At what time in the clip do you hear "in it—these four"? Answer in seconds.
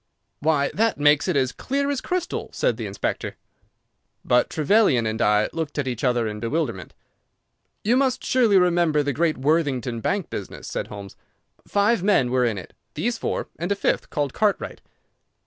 12.45-13.49